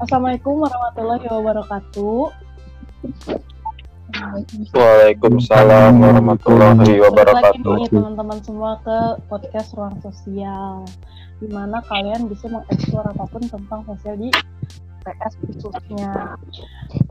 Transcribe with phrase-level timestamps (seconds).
[0.00, 2.32] Assalamualaikum warahmatullahi wabarakatuh.
[4.72, 7.74] Waalaikumsalam warahmatullahi lagi wabarakatuh.
[7.84, 10.88] nih teman-teman semua ke podcast Ruang Sosial,
[11.44, 14.32] di mana kalian bisa mengeksplor apa pun tentang sosial di
[15.04, 16.32] PS khususnya.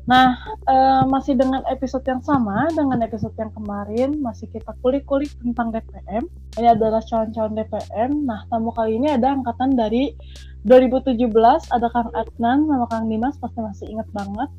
[0.10, 0.34] Nah,
[0.66, 6.26] eh, masih dengan episode yang sama dengan episode yang kemarin, masih kita kulik-kulik tentang DPM.
[6.58, 8.26] Ini adalah calon-calon DPM.
[8.26, 10.18] Nah, tamu kali ini ada angkatan dari
[10.66, 14.50] 2017, ada Kang Adnan sama Kang Dimas, pasti masih ingat banget.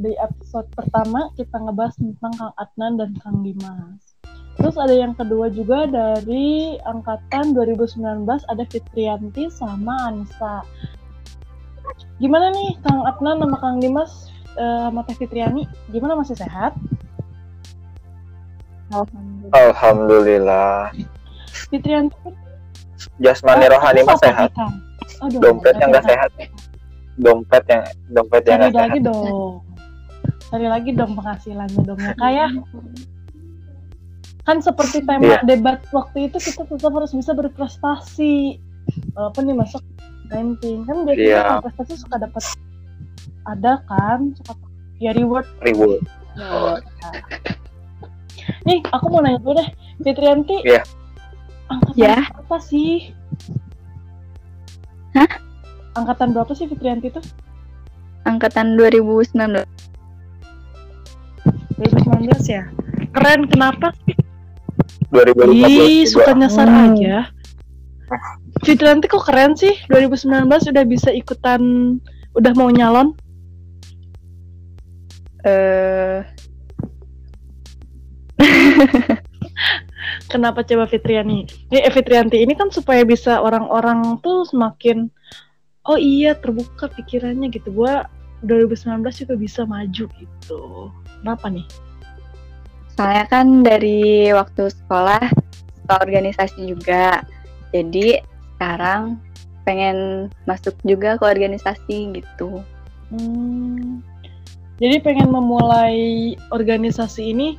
[0.00, 4.16] Di episode pertama kita ngebahas tentang Kang Adnan dan Kang Dimas.
[4.56, 10.64] Terus ada yang kedua juga dari angkatan 2019 ada Fitrianti sama Anissa.
[12.16, 15.62] Gimana nih Kang Adnan sama Kang Dimas eh, sama Teh Fitriani?
[15.88, 16.74] Gimana masih sehat?
[19.50, 20.90] Alhamdulillah.
[21.70, 22.16] Fitrianti
[23.18, 24.50] Jasmani Oh, rohani mah apa sehat.
[25.20, 26.10] Aduh, Dompetnya nggak Kang.
[26.10, 26.30] sehat.
[27.16, 28.88] Dompet yang dompet yang Cari nggak sehat.
[28.88, 29.52] lagi dong.
[30.50, 32.50] Cari lagi dong penghasilannya dong ya kayak
[34.40, 35.38] kan seperti tema Iya.
[35.46, 38.58] debat waktu itu kita tetap harus bisa berprestasi
[39.14, 39.84] walaupun nih masuk
[40.26, 42.42] ranking kan biasanya kalau prestasi suka dapat
[43.44, 44.54] ada kan suka
[44.98, 46.00] ya reward Reward.
[46.36, 46.76] Oh.
[48.62, 49.68] nih aku mau nanya dulu deh
[50.00, 50.82] Fitrianti Iya.
[51.66, 52.16] angkatan Ya.
[52.30, 53.12] berapa sih
[55.12, 55.30] Hah?
[55.92, 57.24] angkatan berapa sih Fitrianti tuh
[58.22, 59.64] angkatan 2019
[61.76, 62.64] 2019 ya
[63.10, 63.90] keren kenapa
[65.10, 66.06] 2015 Ih, juga.
[66.06, 66.94] suka nyasar Hmm.
[66.94, 67.16] aja.
[68.60, 71.62] Fitranti kok keren sih 2019 udah bisa ikutan
[72.36, 73.14] udah mau nyalon.
[75.40, 76.20] eh
[80.30, 81.48] Kenapa coba Fitriani?
[81.72, 85.08] Ini eh, Fitrianti ini kan supaya bisa orang-orang tuh semakin
[85.88, 87.72] oh iya terbuka pikirannya gitu.
[87.72, 88.04] Gua
[88.44, 90.62] 2019 juga bisa maju gitu.
[91.20, 91.64] Kenapa nih?
[93.00, 95.24] soalnya kan dari waktu sekolah
[95.80, 97.24] suka organisasi juga
[97.72, 98.20] jadi
[98.60, 99.16] sekarang
[99.70, 102.66] pengen masuk juga ke organisasi gitu
[103.10, 104.06] Hmm,
[104.78, 107.58] jadi pengen memulai organisasi ini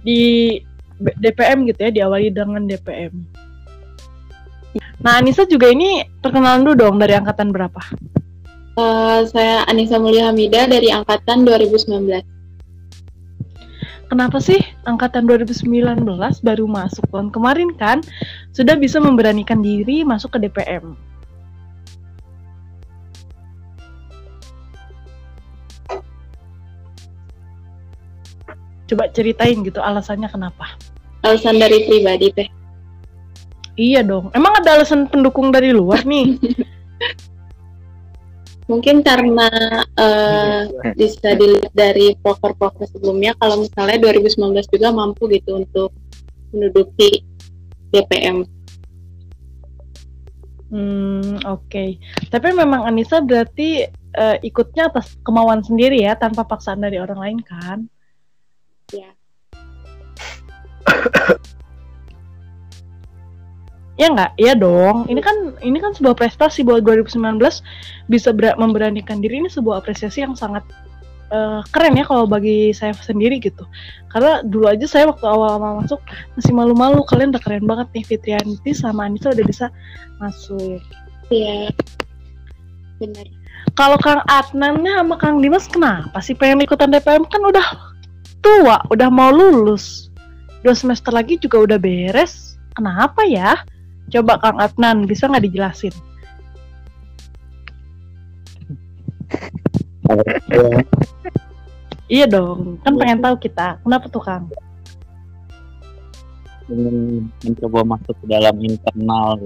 [0.00, 0.56] di
[0.96, 3.12] DPM gitu ya, diawali dengan DPM.
[5.04, 7.80] Nah, Anissa juga ini perkenalan dulu dong dari angkatan berapa?
[8.80, 12.24] Eh, saya Anissa Mulia Hamida dari angkatan 2019.
[14.08, 16.08] Kenapa sih angkatan 2019
[16.40, 18.00] baru masuk tahun kemarin kan
[18.56, 20.96] sudah bisa memberanikan diri masuk ke DPM?
[28.86, 30.78] Coba ceritain gitu alasannya kenapa?
[31.26, 32.48] Alasan dari pribadi teh.
[33.76, 34.32] Iya dong.
[34.32, 36.38] Emang ada alasan pendukung dari luar nih?
[38.70, 39.46] Mungkin karena
[39.94, 40.62] eh,
[40.98, 45.94] bisa dilihat dari proker-proker sebelumnya kalau misalnya 2019 juga mampu gitu untuk
[46.50, 47.22] menduduki
[47.94, 48.42] DPM.
[50.66, 51.84] Hmm, oke.
[52.26, 57.38] Tapi memang Anissa berarti eh, ikutnya atas kemauan sendiri ya, tanpa paksaan dari orang lain
[57.46, 57.86] kan?
[58.94, 59.10] Ya.
[63.96, 64.36] Ya nggak?
[64.36, 65.08] Iya dong.
[65.08, 67.16] Ini kan ini kan sebuah prestasi buat 2019
[68.12, 70.60] bisa ber- memberanikan diri ini sebuah apresiasi yang sangat
[71.32, 73.64] eh, keren ya kalau bagi saya sendiri gitu.
[74.12, 75.96] Karena dulu aja saya waktu awal-awal masuk
[76.36, 77.00] masih malu-malu.
[77.08, 79.72] Kalian udah keren banget nih Fitrianti sama Anissa udah bisa
[80.20, 80.84] masuk.
[81.32, 81.72] Iya.
[83.00, 83.26] Benar.
[83.80, 87.95] Kalau Kang Adnan sama Kang Dimas kenapa sih pengen ikutan DPM kan udah
[88.46, 90.06] tua, udah mau lulus.
[90.62, 92.54] Dua semester lagi juga udah beres.
[92.78, 93.58] Kenapa ya?
[94.14, 95.94] Coba Kang Adnan bisa nggak dijelasin?
[102.06, 103.82] Iya dong, kan pengen tahu kita.
[103.82, 104.46] Kenapa tuh Kang?
[106.66, 109.38] ingin mencoba masuk ke dalam internal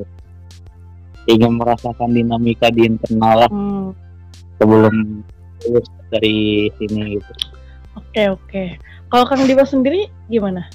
[1.29, 3.93] ingin merasakan dinamika di internal lah Hmm,
[4.57, 5.21] sebelum
[5.69, 7.33] lulus dari sini gitu
[8.01, 8.65] oke oke.
[9.11, 10.71] Kalau Kang Dimas sendiri gimana?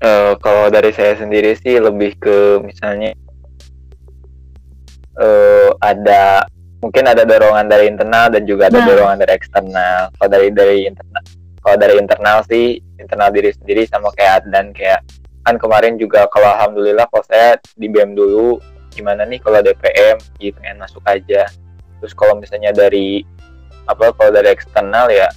[0.00, 3.12] Eh, kalau dari saya sendiri sih lebih ke misalnya
[5.20, 6.48] eh ada
[6.80, 8.88] mungkin ada dorongan dari internal dan juga ada Nah.
[8.88, 10.08] dorongan dari eksternal.
[10.16, 11.22] Kalau dari dari internal,
[11.60, 15.04] kalau dari internal sih internal diri sendiri sama kayak dan kayak
[15.44, 18.56] kan kemarin juga kalau alhamdulillah kalau saya di BEM dulu
[18.96, 21.44] gimana nih kalau DPM gitu pengen masuk aja.
[22.00, 23.20] Terus kalau misalnya dari
[23.84, 25.28] apa kalau dari eksternal ya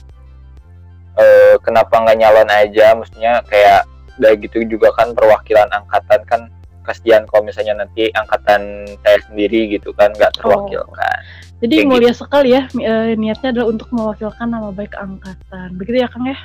[1.14, 3.86] eh kenapa nggak nyalon aja maksudnya kayak
[4.18, 6.42] udah gitu juga kan perwakilan angkatan kan
[6.84, 11.18] kasihan kalau misalnya nanti angkatan saya sendiri gitu kan nggak terwakilkan.
[11.64, 15.80] Jadi Kayak mulia sekali ya eh, niatnya adalah untuk mewakilkan nama baik angkatan.
[15.80, 16.38] Begitu ya Kang ya?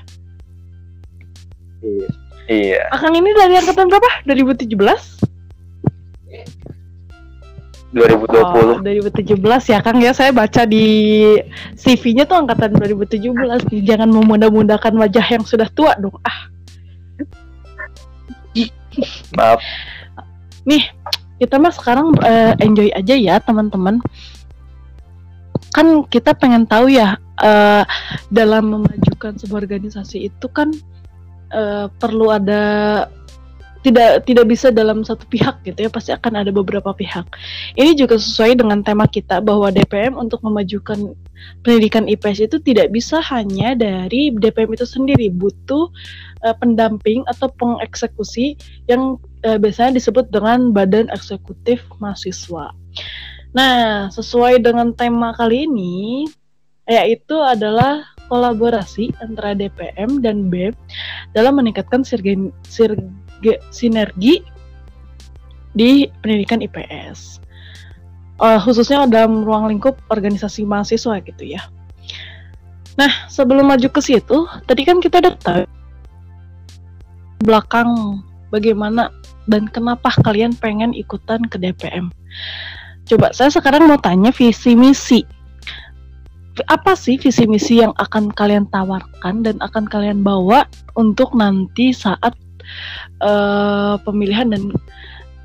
[2.49, 2.87] Iya.
[2.95, 4.11] Akang ini dari angkatan berapa?
[4.31, 4.73] 2017?
[7.93, 8.37] 2020.
[8.45, 10.13] Oh, 2017 ya Kang ya.
[10.13, 10.85] Saya baca di
[11.73, 13.65] CV-nya tuh angkatan 2017.
[13.85, 16.17] Jangan memunda-mundakan wajah yang sudah tua dong.
[16.21, 16.53] Ah,
[19.37, 19.61] Maaf.
[21.39, 24.03] kita mah sekarang eh, enjoy aja ya teman-teman.
[25.73, 27.85] Kan kita pengen tahu ya eh,
[28.29, 30.75] dalam memajukan sebuah organisasi itu kan
[31.55, 32.63] eh, perlu ada
[33.89, 37.25] tidak tidak bisa dalam satu pihak gitu ya pasti akan ada beberapa pihak.
[37.75, 41.17] Ini juga sesuai dengan tema kita bahwa DPM untuk memajukan
[41.65, 45.89] pendidikan IPS itu tidak bisa hanya dari DPM itu sendiri butuh
[46.45, 52.77] eh, pendamping atau pengeksekusi yang eh, biasanya disebut dengan Badan Eksekutif Mahasiswa.
[53.57, 56.29] Nah, sesuai dengan tema kali ini,
[56.85, 60.77] yaitu adalah kolaborasi antara DPM dan BEM
[61.33, 63.09] dalam meningkatkan sirgen- sirge-
[63.71, 64.43] sinergi
[65.77, 67.39] di pendidikan IPS.
[68.39, 71.63] Eh, khususnya dalam ruang lingkup organisasi mahasiswa gitu ya.
[72.95, 75.63] Nah, sebelum maju ke situ, tadi kan kita udah tahu
[77.43, 79.11] belakang bagaimana
[79.47, 82.11] dan kenapa kalian pengen ikutan ke DPM.
[83.07, 85.23] Coba saya sekarang mau tanya visi misi.
[86.67, 90.67] Apa sih visi misi yang akan kalian tawarkan dan akan kalian bawa
[90.99, 92.35] untuk nanti saat
[93.23, 94.73] eh, pemilihan dan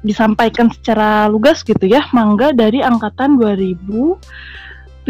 [0.03, 2.05] disampaikan secara lugas gitu ya.
[2.11, 5.07] Mangga dari angkatan 2017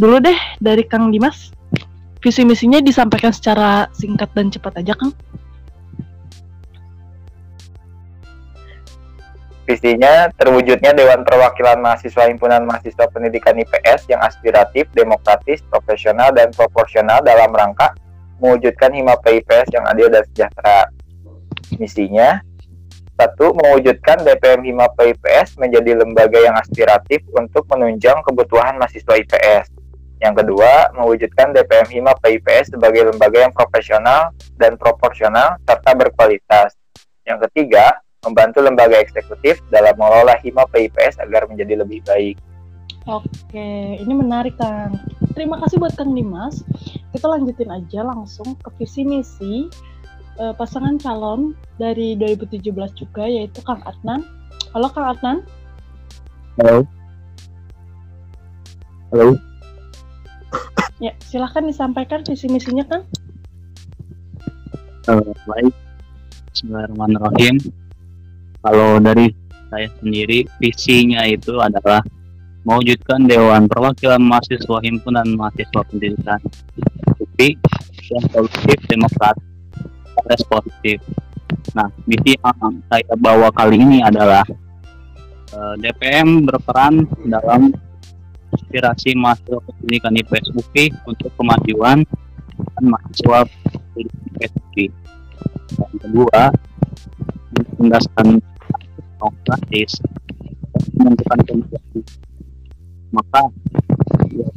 [0.00, 1.50] dulu deh dari Kang Dimas.
[2.22, 5.12] Visi misinya disampaikan secara singkat dan cepat aja Kang.
[9.66, 17.18] Visinya terwujudnya Dewan Perwakilan Mahasiswa Himpunan Mahasiswa Pendidikan IPS yang aspiratif, demokratis, profesional, dan proporsional
[17.26, 17.90] dalam rangka
[18.38, 20.86] mewujudkan Himapa IPS yang adil dan sejahtera.
[21.74, 22.38] Misinya,
[23.16, 29.72] satu, mewujudkan DPM Himapa IPS menjadi lembaga yang aspiratif untuk menunjang kebutuhan mahasiswa IPS.
[30.20, 36.76] Yang kedua, mewujudkan DPM Himapa IPS sebagai lembaga yang profesional dan proporsional serta berkualitas.
[37.24, 42.36] Yang ketiga, membantu lembaga eksekutif dalam mengelola Hima PIPS agar menjadi lebih baik.
[43.06, 44.98] Oke, ini menarik Kang.
[45.30, 46.66] Terima kasih buat Kang Dimas.
[47.14, 49.70] Kita lanjutin aja langsung ke visi misi
[50.40, 54.24] eh, pasangan calon dari 2017 juga yaitu Kang Adnan.
[54.72, 55.36] Halo Kang Adnan.
[56.60, 56.84] Halo.
[59.12, 59.36] Halo.
[60.96, 63.04] Ya, silahkan disampaikan visi misinya Kang.
[65.06, 65.74] Eh, baik.
[66.56, 67.56] Bismillahirrahmanirrahim.
[68.64, 69.30] Kalau dari
[69.68, 72.00] saya sendiri, visinya itu adalah
[72.66, 76.40] mewujudkan Dewan Perwakilan Mahasiswa Himpunan Mahasiswa Pendidikan
[77.22, 77.54] UPI
[78.10, 79.45] yang solutif, demokratis,
[80.26, 80.98] dan responsif.
[81.78, 84.42] Nah, misi yang saya bawa kali ini adalah
[85.54, 87.70] eh, DPM berperan dalam
[88.50, 92.02] aspirasi mahasiswa pendidikan IPS UPI untuk kemajuan
[92.58, 93.46] dan mahasiswa
[93.94, 94.86] pendidikan UPI.
[95.78, 96.40] Yang kedua,
[97.78, 98.42] mengendaskan
[99.16, 100.02] demokratis
[100.96, 102.04] menentukan kebijakan
[103.14, 103.48] maka
[104.28, 104.48] ya,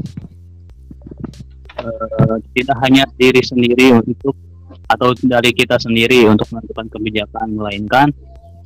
[2.60, 4.36] tidak hanya diri sendiri untuk
[4.90, 8.10] atau dari kita sendiri untuk menentukan kebijakan melainkan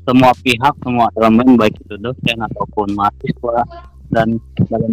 [0.08, 3.64] semua pihak semua elemen baik itu dosen ataupun mahasiswa
[4.12, 4.40] dan
[4.72, 4.92] dalam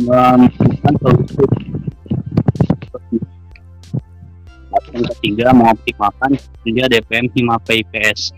[0.00, 1.44] menemukan solusi
[4.94, 8.30] yang ketiga mengoptimalkan kerja DPM Hima PIPS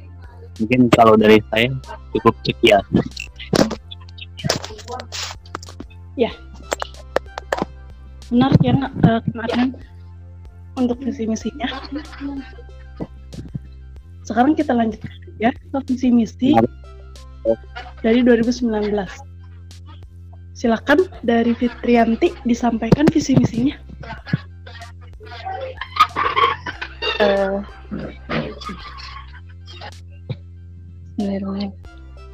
[0.56, 1.68] mungkin kalau dari saya
[2.16, 2.80] cukup sekian
[8.34, 9.70] Menarik ya Kang Adnan
[10.74, 11.70] untuk visi misinya.
[14.26, 14.98] Sekarang kita lanjut
[15.38, 16.58] ya ke visi misi
[18.02, 18.66] dari 2019.
[20.56, 23.76] Silakan dari Fitrianti disampaikan visi misinya.
[31.16, 31.72] Bismillahirrahmanirrahim.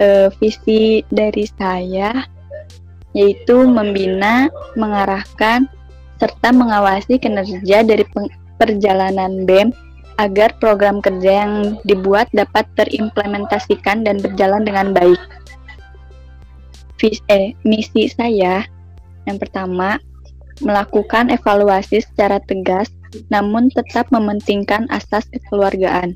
[0.01, 2.25] Eh, visi dari saya
[3.13, 5.69] yaitu membina, mengarahkan,
[6.23, 8.07] serta mengawasi kinerja dari
[8.63, 9.75] perjalanan BEM
[10.23, 15.19] agar program kerja yang dibuat dapat terimplementasikan dan berjalan dengan baik.
[17.03, 18.63] Vis- eh, misi saya
[19.27, 19.99] yang pertama
[20.63, 22.87] melakukan evaluasi secara tegas
[23.35, 26.15] namun tetap mementingkan asas kekeluargaan.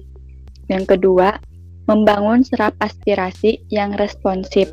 [0.70, 1.42] Yang kedua,
[1.90, 4.70] membangun serap aspirasi yang responsif.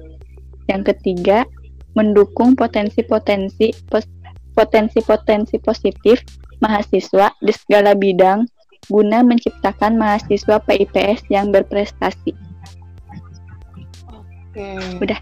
[0.70, 1.50] Yang ketiga,
[1.98, 4.13] mendukung potensi-potensi pos-
[4.54, 6.22] potensi-potensi positif
[6.62, 8.48] mahasiswa di segala bidang
[8.88, 12.32] guna menciptakan mahasiswa PIPS yang berprestasi.
[14.54, 14.70] Oke.
[15.02, 15.20] Udah.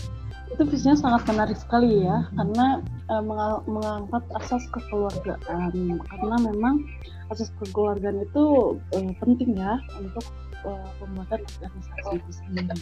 [0.51, 5.71] Itu visinya sangat menarik sekali ya, karena eh, mengal- mengangkat asas kekeluargaan.
[6.09, 6.83] Karena memang
[7.31, 10.25] asas kekeluargaan itu eh, penting ya untuk
[10.67, 12.77] eh, pembuatan organisasi itu sendiri.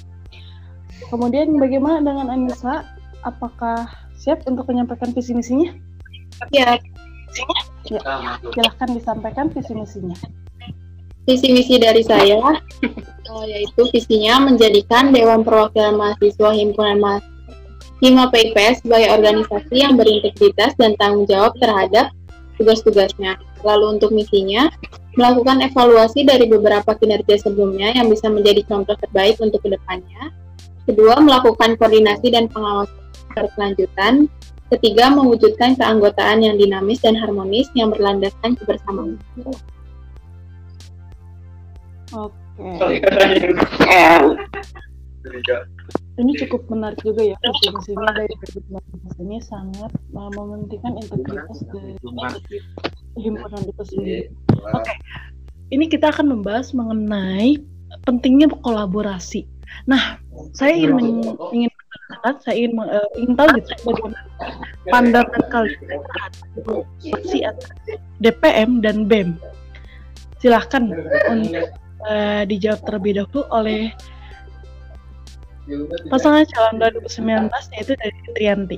[1.14, 2.84] Kemudian bagaimana dengan Anissa?
[3.20, 3.84] Apakah
[4.16, 5.76] siap untuk menyampaikan visi misinya?
[6.56, 6.80] Ya,
[7.86, 10.18] Silahkan disampaikan visi misinya.
[11.30, 12.42] visi misi dari saya
[12.82, 17.38] eh, yaitu visinya menjadikan Dewan Perwakilan Mahasiswa Himpunan Mahasiswa
[18.00, 22.16] Hima PIPS sebagai organisasi yang berintegritas dan tanggung jawab terhadap
[22.56, 23.36] tugas-tugasnya.
[23.68, 24.72] Lalu untuk misinya,
[25.20, 30.32] melakukan evaluasi dari beberapa kinerja sebelumnya yang bisa menjadi contoh terbaik untuk ke depannya.
[30.88, 32.96] Kedua, melakukan koordinasi dan pengawasan
[33.36, 34.32] berkelanjutan.
[34.70, 39.18] Ketiga, mewujudkan keanggotaan yang dinamis dan harmonis yang berlandaskan kebersamaan.
[42.14, 42.38] Oke.
[46.20, 48.36] Ini cukup menarik juga ya visi misinya dari
[49.24, 51.96] ini sangat uh, mementingkan integritas dari
[53.16, 54.28] himpunan itu sendiri.
[54.76, 54.94] Oke,
[55.72, 57.64] ini kita akan membahas mengenai
[58.04, 59.48] pentingnya kolaborasi.
[59.88, 60.20] Nah,
[60.52, 61.72] saya ingin men- ingin
[62.10, 64.20] mengatakan, saya ingin eh, ingin tahu gitu bagaimana
[64.90, 67.56] pandangan kalian terhadap
[68.18, 69.38] DPM dan BEM.
[70.42, 70.90] Silahkan
[71.30, 71.70] untuk
[72.10, 73.94] eh, dijawab terlebih dahulu oleh
[76.10, 78.78] pasangan calon 2019 yaitu dari Trianti.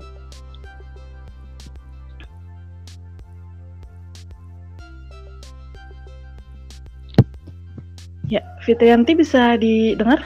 [8.27, 10.23] Ya, Fitrianti bisa didengar?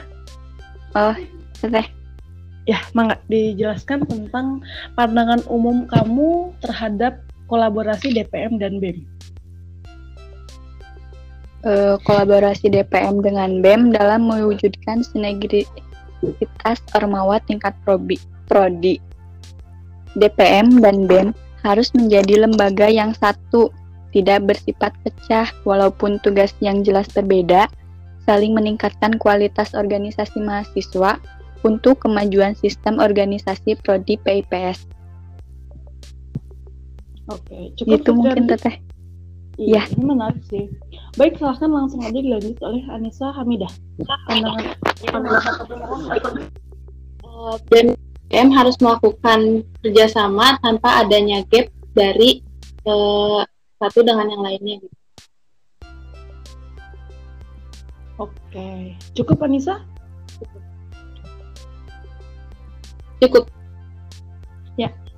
[0.94, 1.14] Oh,
[1.58, 1.95] teteh.
[2.66, 4.66] Ya, mangga dijelaskan tentang
[4.98, 9.06] pandangan umum kamu terhadap kolaborasi DPM dan BEM.
[11.66, 18.18] Eh, kolaborasi DPM dengan BEM dalam mewujudkan sinergitas ormawa tingkat probi,
[18.50, 18.98] prodi.
[20.18, 23.70] DPM dan BEM harus menjadi lembaga yang satu,
[24.10, 27.70] tidak bersifat pecah walaupun tugas yang jelas berbeda,
[28.26, 31.22] saling meningkatkan kualitas organisasi mahasiswa
[31.66, 34.86] untuk kemajuan sistem organisasi prodi PIPS.
[37.26, 38.78] Oke, cukup Itu mungkin teteh.
[39.58, 39.96] Iya, Ya.
[39.98, 40.70] ini menarik sih.
[41.18, 43.72] Baik, silahkan langsung aja dilanjut oleh Anissa Hamidah.
[44.30, 44.78] Pandangan
[47.72, 47.86] dan
[48.30, 52.44] BM harus melakukan kerjasama tanpa adanya gap dari
[52.86, 53.42] eh,
[53.80, 54.76] satu dengan yang lainnya.
[54.84, 54.98] Gitu.
[58.16, 59.84] Oke, cukup Anissa?
[63.22, 63.48] Cukup.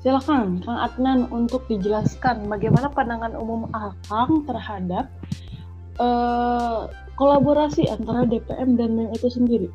[0.08, 5.12] Silakan Kang Adnan untuk dijelaskan bagaimana pandangan umum Akang terhadap
[6.00, 6.82] eh,
[7.20, 9.70] kolaborasi antara DPM dan BEM itu sendiri.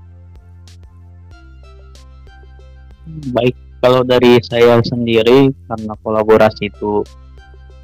[3.34, 3.52] Baik,
[3.84, 7.04] kalau dari saya sendiri karena kolaborasi itu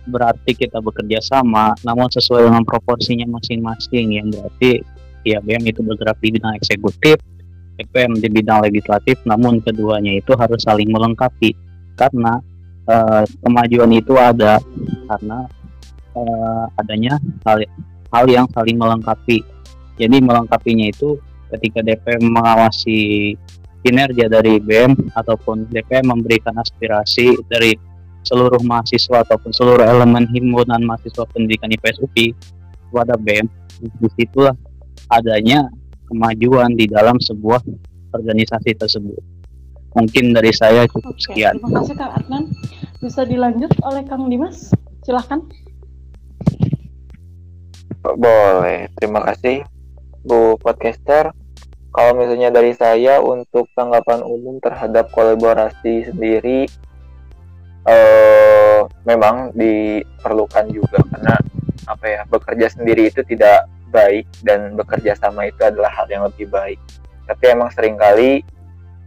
[0.09, 4.81] berarti kita bekerja sama, namun sesuai dengan proporsinya masing-masing yang berarti
[5.27, 7.21] ya BM itu bergerak di bidang eksekutif,
[7.79, 11.55] DPM di bidang legislatif, namun keduanya itu harus saling melengkapi
[11.95, 12.43] karena
[12.91, 14.59] eh, kemajuan itu ada
[15.07, 15.47] karena
[16.19, 17.15] eh, adanya
[17.47, 17.63] hal
[18.11, 19.47] hal yang saling melengkapi.
[19.99, 21.19] Jadi melengkapinya itu
[21.55, 23.35] ketika DPM mengawasi
[23.83, 27.79] kinerja dari BM ataupun DPM memberikan aspirasi dari
[28.27, 32.35] seluruh mahasiswa ataupun seluruh elemen himpunan mahasiswa pendidikan IPS UPI
[32.91, 33.47] kepada BM
[33.79, 34.53] di situlah
[35.09, 35.71] adanya
[36.09, 37.61] kemajuan di dalam sebuah
[38.17, 39.21] organisasi tersebut
[39.93, 42.45] mungkin dari saya cukup Oke, sekian terima kasih Kang Adnan.
[42.99, 44.75] Bisa dilanjut oleh Kang Dimas?
[45.07, 45.41] Silahkan.
[48.03, 49.63] Boleh, terima kasih
[50.27, 51.31] Bu Podcaster.
[51.89, 56.69] Kalau misalnya dari saya untuk tanggapan umum terhadap kolaborasi sendiri,
[57.89, 61.35] eh, memang diperlukan juga karena
[61.89, 66.49] apa ya bekerja sendiri itu tidak baik dan bekerja sama itu adalah hal yang lebih
[66.49, 66.81] baik.
[67.29, 68.45] Tapi emang sering kali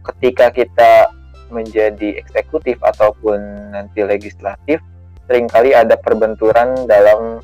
[0.02, 1.10] ketika kita
[1.52, 3.38] menjadi eksekutif ataupun
[3.74, 4.80] nanti legislatif,
[5.26, 7.42] sering kali ada perbenturan dalam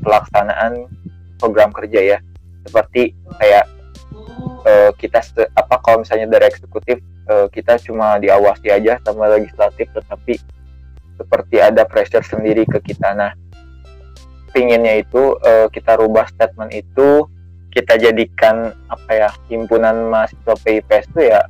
[0.00, 0.88] pelaksanaan
[1.40, 2.18] program kerja ya
[2.68, 3.64] seperti kayak
[4.68, 5.24] eh, kita
[5.56, 10.36] apa kalau misalnya dari eksekutif eh, kita cuma diawasi aja sama legislatif tetapi
[11.16, 13.32] seperti ada pressure sendiri ke kita nah
[14.50, 17.26] pinginnya itu eh, kita rubah statement itu
[17.70, 21.40] kita jadikan apa ya himpunan mahasiswa PIPS itu ya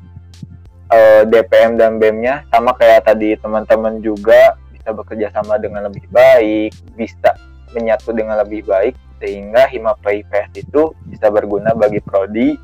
[0.93, 6.73] eh, DPM dan BEM-nya sama kayak tadi teman-teman juga bisa bekerja sama dengan lebih baik,
[6.97, 7.37] bisa
[7.77, 12.57] menyatu dengan lebih baik sehingga Hima PIPS itu bisa berguna bagi prodi,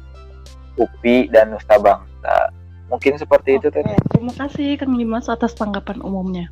[0.80, 2.52] UPI dan Nusa Bangsa.
[2.86, 3.92] Mungkin seperti itu Oke, tadi.
[4.14, 6.46] terima kasih Kang Dimas atas tanggapan umumnya.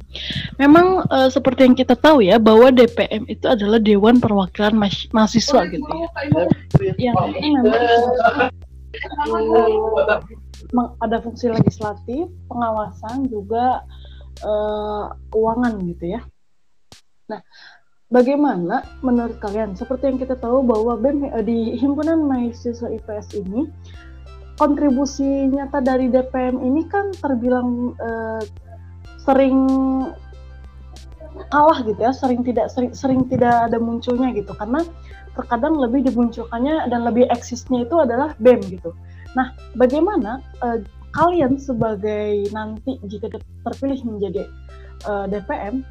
[0.59, 5.63] Memang eh, seperti yang kita tahu ya bahwa DPM itu adalah Dewan Perwakilan Mas- Mahasiswa
[5.71, 6.09] gitu ya.
[6.99, 7.49] Yang ini
[10.75, 13.87] memang ada fungsi legislatif, pengawasan juga
[14.43, 16.21] eh, keuangan gitu ya.
[17.31, 17.41] Nah,
[18.11, 19.79] bagaimana menurut kalian?
[19.79, 23.71] Seperti yang kita tahu bahwa BEM eh, di himpunan mahasiswa IPS ini
[24.55, 28.43] kontribusi nyata dari DPM ini kan terbilang eh,
[29.25, 29.59] sering
[31.51, 34.87] kalah gitu ya, sering tidak sering, sering tidak ada munculnya gitu karena
[35.35, 38.95] terkadang lebih dimunculkannya dan lebih eksisnya itu adalah BEM gitu.
[39.35, 43.35] Nah, bagaimana eh, kalian sebagai nanti jika
[43.67, 44.47] terpilih menjadi
[45.11, 45.83] eh, DPM,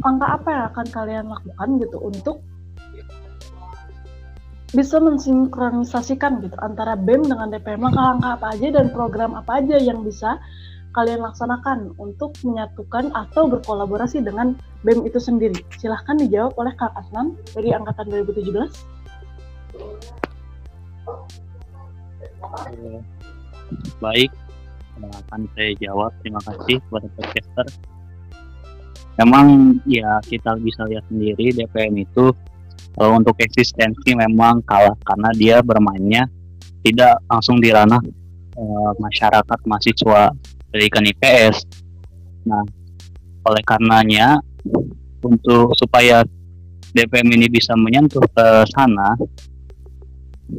[0.00, 2.36] langkah apa yang akan kalian lakukan gitu untuk
[4.74, 10.02] bisa mensinkronisasikan gitu antara BEM dengan DPM langkah-langkah apa aja dan program apa aja yang
[10.02, 10.42] bisa
[10.94, 15.62] kalian laksanakan untuk menyatukan atau berkolaborasi dengan BEM itu sendiri.
[15.78, 18.70] Silahkan dijawab oleh Kak Adnan dari angkatan 2017.
[22.70, 23.02] Eh,
[23.98, 24.30] Baik,
[25.02, 26.14] akan saya jawab.
[26.22, 27.66] Terima kasih kepada podcaster.
[29.18, 32.34] Memang ya kita bisa lihat sendiri DPM itu
[32.94, 36.30] kalau untuk eksistensi memang kalah karena dia bermainnya
[36.86, 38.00] tidak langsung di ranah
[38.54, 40.30] eh, masyarakat mahasiswa
[40.70, 41.66] pendidikan IPS.
[42.46, 42.62] Nah,
[43.44, 44.38] oleh karenanya
[45.24, 46.22] untuk supaya
[46.94, 49.18] DPM ini bisa menyentuh ke sana,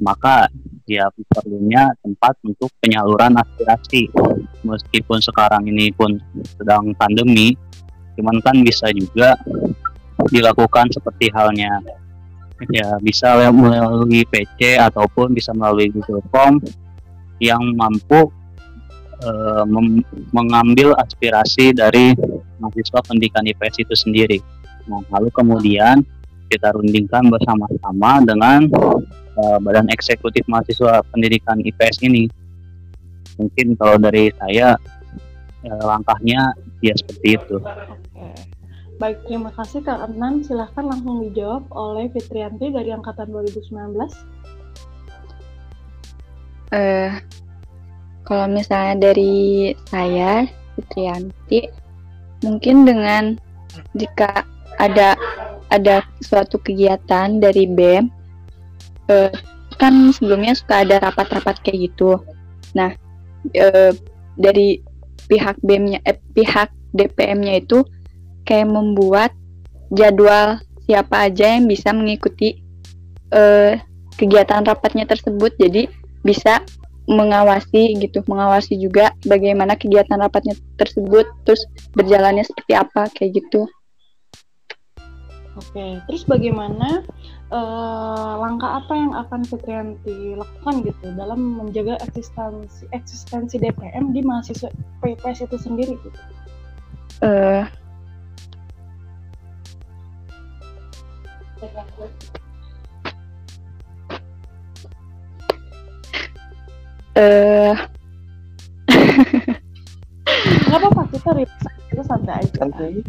[0.04, 0.51] maka
[0.86, 4.10] ya perlunya tempat untuk penyaluran aspirasi
[4.62, 6.21] meskipun sekarang ini pun
[6.58, 7.58] sedang pandemi
[8.13, 9.34] cuman kan bisa juga
[10.30, 11.82] dilakukan seperti halnya
[12.72, 16.63] ya bisa melalui PC ataupun bisa melalui Google Form
[17.44, 18.32] yang mampu
[19.68, 22.15] mem- mengambil aspirasi dari
[22.60, 24.39] mahasiswa pendidikan IPS itu sendiri.
[24.86, 26.06] Nah, lalu kemudian
[26.48, 28.70] kita rundingkan bersama-sama dengan
[29.36, 32.30] eh, Badan Eksekutif Mahasiswa Pendidikan IPS ini.
[33.36, 34.78] Mungkin kalau dari saya
[35.65, 37.58] eh, langkahnya ya seperti itu.
[38.95, 40.39] Baik, terima kasih Kak Adnan.
[40.39, 43.75] Silahkan langsung dijawab oleh Fitrianti dari angkatan 2019.
[46.73, 47.13] eh
[48.25, 51.69] kalau misalnya dari saya Fitrianti
[52.41, 53.23] mungkin dengan
[53.93, 54.43] jika
[54.81, 55.13] ada
[55.69, 58.10] ada suatu kegiatan dari BEM
[59.13, 59.31] eh,
[59.77, 62.17] kan sebelumnya suka ada rapat-rapat kayak gitu
[62.73, 62.91] nah
[63.53, 63.93] eh,
[64.36, 64.81] dari
[65.29, 67.86] pihak BEM-nya eh, pihak DPM-nya itu
[68.45, 69.31] kayak membuat
[69.91, 72.62] jadwal siapa aja yang bisa mengikuti
[73.34, 73.81] eh,
[74.15, 75.89] kegiatan rapatnya tersebut jadi
[76.21, 76.62] bisa
[77.05, 83.69] mengawasi gitu mengawasi juga bagaimana kegiatan rapatnya tersebut terus berjalannya seperti apa kayak gitu
[85.55, 86.99] Oke, terus bagaimana
[87.47, 94.67] eh, langkah apa yang akan Fitrianti lakukan gitu dalam menjaga eksistensi eksistensi DPM di mahasiswa
[94.99, 96.19] PPS itu sendiri gitu?
[97.23, 97.63] eh
[107.15, 107.75] eh
[110.65, 112.53] Nggak apa-apa kita relax, kita santai aja.
[112.60, 112.99] Santai.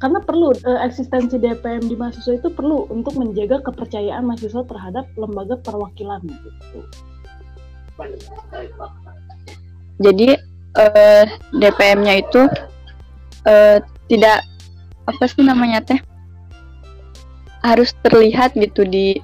[0.00, 5.60] Karena perlu eh, eksistensi DPM di mahasiswa itu perlu untuk menjaga kepercayaan mahasiswa terhadap lembaga
[5.62, 6.80] perwakilan gitu.
[10.00, 10.28] jadi
[10.80, 12.42] eh DPM-nya itu
[13.46, 14.42] eh tidak
[15.06, 16.00] apa sih namanya teh
[17.62, 19.18] harus terlihat gitu di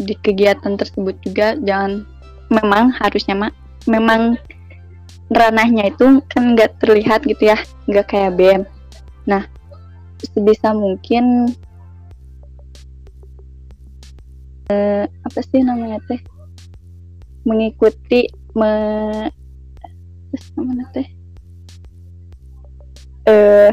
[0.00, 1.58] di kegiatan tersebut juga.
[1.60, 2.06] Jangan
[2.50, 3.54] memang harusnya mak
[3.86, 4.38] memang
[5.30, 8.62] ranahnya itu kan nggak terlihat gitu ya nggak kayak BM
[9.30, 9.46] nah
[10.26, 11.54] sebisa mungkin
[14.70, 16.20] eh, apa sih namanya teh?
[17.42, 18.72] Mengikuti me
[20.54, 21.08] namanya teh?
[23.26, 23.72] Eh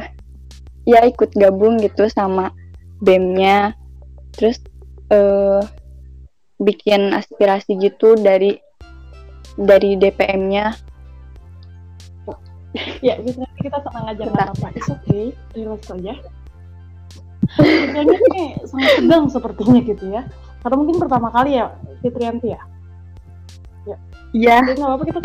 [0.87, 2.49] ya ikut gabung gitu sama
[3.03, 3.75] BEM-nya
[4.37, 4.61] terus
[5.09, 5.61] eh
[6.61, 8.57] bikin aspirasi gitu dari
[9.57, 10.87] dari DPM-nya
[13.01, 14.67] Ya, gitu kita tenang aja nggak apa-apa.
[14.77, 16.13] It's okay, relax aja.
[17.57, 20.21] Kayaknya nih sangat tegang sepertinya gitu ya.
[20.61, 21.73] Karena mungkin pertama kali ya
[22.03, 22.61] Fitrianti ya.
[24.35, 24.59] Iya.
[24.61, 25.19] Jadi nggak apa-apa kita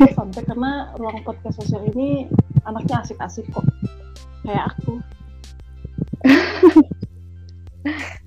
[0.00, 2.26] kita santai karena ruang podcast sosial ini
[2.64, 3.62] anaknya asik-asik kok.
[4.42, 4.92] Kayak aku.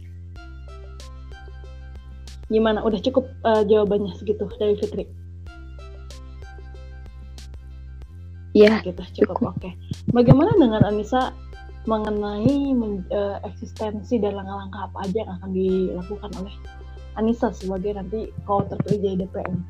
[2.50, 2.82] Gimana?
[2.82, 5.06] Udah cukup eh, jawabannya segitu dari Fitri?
[8.58, 8.82] Iya.
[8.82, 9.54] Gitu, cukup.
[9.56, 9.78] Oke.
[10.10, 11.32] Bagaimana dengan Anissa
[11.86, 16.56] mengenai men- eh, eksistensi dan langkah-langkah apa aja yang akan dilakukan oleh
[17.16, 19.62] Anissa sebagai nanti kalau terpilih jadi DPM?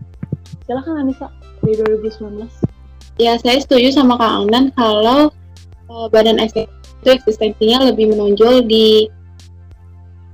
[0.63, 1.27] Silahkan Anissa
[1.61, 2.47] di 2019.
[3.19, 5.27] Ya, saya setuju sama Kang Angdan kalau
[5.91, 9.07] eh, badan eksekutif itu eksistensinya lebih menonjol di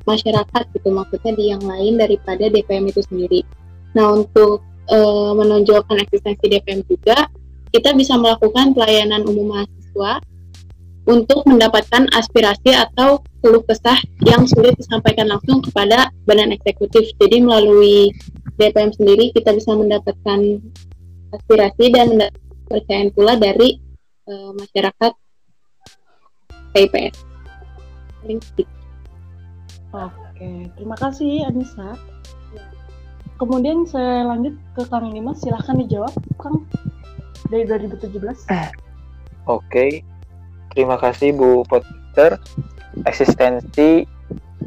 [0.06, 3.42] masyarakat gitu, maksudnya di yang lain daripada DPM itu sendiri.
[3.98, 7.30] Nah, untuk eh, menonjolkan eksistensi DPM juga,
[7.74, 10.24] kita bisa melakukan pelayanan umum mahasiswa
[11.06, 17.14] untuk mendapatkan aspirasi atau keluh kesah yang sulit disampaikan langsung kepada badan eksekutif.
[17.22, 18.10] Jadi melalui
[18.58, 20.40] DPM sendiri kita bisa mendapatkan
[21.36, 23.78] aspirasi dan mendapatkan kepercayaan pula dari
[24.26, 25.12] eh, masyarakat
[26.74, 27.14] sedikit.
[29.96, 31.96] Oke, terima kasih Anissa.
[33.36, 36.68] Kemudian saya lanjut ke Kang Dimas, silahkan dijawab Kang
[37.48, 38.20] dari 2017.
[39.48, 40.04] Oke,
[40.76, 42.40] terima kasih Bu Potter.
[43.04, 44.08] Eksistensi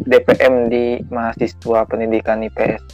[0.04, 2.84] DPM di mahasiswa pendidikan IPS.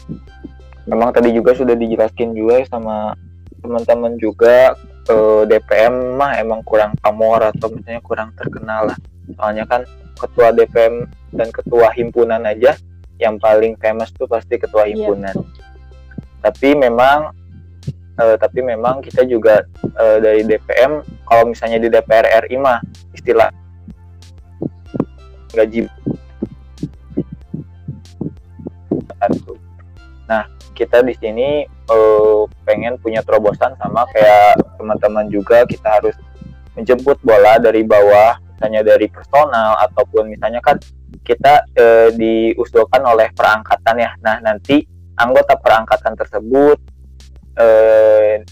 [0.91, 3.19] Memang tadi juga sudah dijelaskan juga sama
[3.63, 4.79] teman-teman juga
[5.11, 8.99] eh, DPM mah emang kurang pamor atau misalnya kurang terkenal lah.
[9.35, 9.83] Soalnya kan
[10.25, 12.75] ketua DPM dan ketua himpunan aja
[13.21, 15.37] yang paling famous tuh pasti ketua Iya, himpunan.
[15.37, 15.63] Betul.
[16.41, 17.19] tapi memang
[18.15, 19.65] eh, tapi memang kita juga
[19.97, 22.79] eh, dari DPM kalau misalnya di DPR RI mah
[23.13, 23.49] istilah
[25.51, 25.87] gaji.
[30.27, 36.17] Nah kita di sini eh, pengen punya terobosan sama kayak teman-teman juga kita harus
[36.75, 40.79] menjemput bola dari bawah misalnya dari personal ataupun misalnya kan
[41.27, 44.11] kita eh, diusulkan oleh perangkatan ya.
[44.23, 44.87] Nah nanti
[45.19, 46.79] anggota perangkatan tersebut
[47.59, 48.43] eh,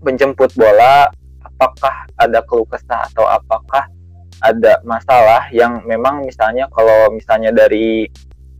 [0.00, 1.08] menjemput bola
[1.44, 3.88] apakah ada keluh kesah atau apakah
[4.38, 8.06] ada masalah yang memang misalnya kalau misalnya dari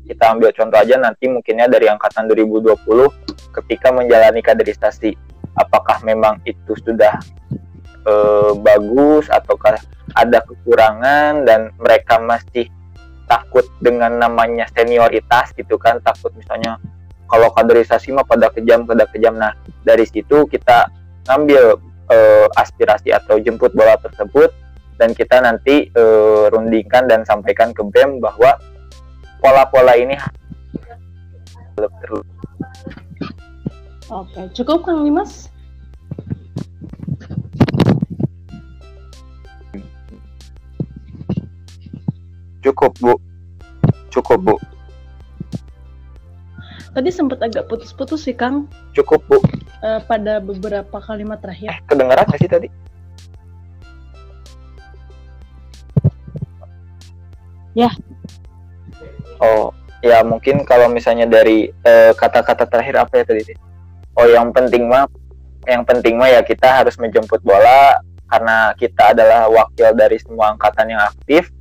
[0.08, 2.74] kita ambil contoh aja nanti mungkinnya dari angkatan 2020
[3.60, 5.14] ketika menjalani kaderisasi
[5.54, 7.14] apakah memang itu sudah
[8.08, 9.78] eh, bagus ataukah
[10.16, 12.68] ada kekurangan dan mereka masih
[13.28, 16.80] takut dengan namanya senioritas gitu kan takut misalnya
[17.28, 19.52] kalau kaderisasi mah pada kejam pada kejam nah
[19.84, 20.88] dari situ kita
[21.28, 21.76] ngambil
[22.08, 24.48] eh, aspirasi atau jemput bola tersebut
[24.96, 28.56] dan kita nanti eh, rundingkan dan sampaikan ke BEM bahwa
[29.44, 30.16] pola-pola ini
[34.08, 35.52] Oke, cukup Kang Dimas?
[42.68, 43.14] Cukup bu.
[44.12, 44.56] Cukup bu.
[46.92, 48.68] Tadi sempat agak putus-putus sih Kang.
[48.92, 49.38] Cukup bu.
[49.80, 51.70] Eh, pada beberapa kalimat terakhir.
[51.72, 52.68] eh kedengeran nggak sih tadi?
[57.76, 57.94] Ya.
[59.38, 59.70] oh
[60.02, 63.54] ya mungkin kalau misalnya dari eh, kata-kata terakhir apa ya tadi?
[64.18, 65.06] Oh yang penting mah
[65.70, 70.90] yang penting mah ya kita harus menjemput bola karena kita adalah wakil dari semua angkatan
[70.90, 71.54] yang aktif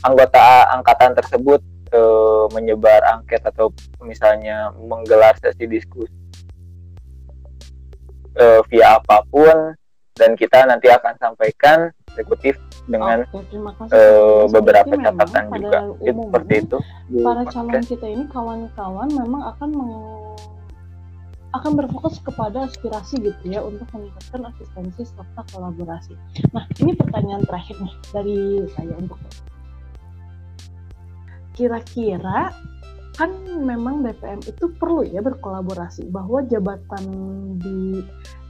[0.00, 1.60] anggota angkatan tersebut
[1.92, 6.12] eh, menyebar angket atau misalnya menggelar sesi diskusi
[8.38, 9.74] eh, via apa pun
[10.16, 12.58] dan kita nanti akan sampaikan eksekutif
[12.90, 13.92] dengan Oke, terima kasih.
[13.94, 16.78] eh, beberapa catatan juga itu umumnya seperti itu
[17.22, 20.18] para calon kita ini kawan-kawan memang akan meng-
[21.50, 26.14] akan berfokus kepada aspirasi gitu ya untuk meningkatkan asistensi serta kolaborasi.
[26.54, 28.38] Nah, ini pertanyaan terakhir nih dari
[28.70, 29.18] saya untuk
[31.54, 32.54] kira-kira
[33.18, 37.04] kan memang BPM itu perlu ya berkolaborasi bahwa jabatan
[37.60, 38.00] di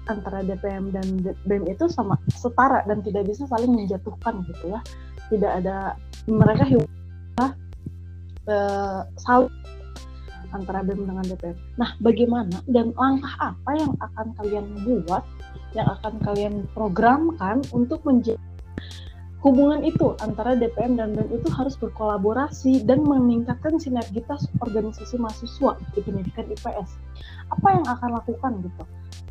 [0.07, 1.07] antara DPM dan
[1.47, 4.81] BEM itu sama setara dan tidak bisa saling menjatuhkan gitu ya.
[5.31, 5.95] Tidak ada
[6.27, 6.87] mereka hidup
[8.51, 9.51] eh, saling
[10.51, 11.57] antara BEM dengan DPM.
[11.79, 15.23] Nah, bagaimana dan langkah apa yang akan kalian buat,
[15.79, 18.50] yang akan kalian programkan untuk menjaga
[19.41, 26.01] hubungan itu antara DPM dan BEM itu harus berkolaborasi dan meningkatkan sinergitas organisasi mahasiswa di
[26.05, 27.01] pendidikan IPS.
[27.49, 28.85] Apa yang akan lakukan gitu?